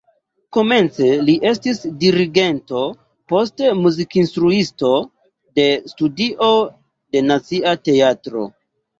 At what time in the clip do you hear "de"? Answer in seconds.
5.59-5.65, 7.17-7.23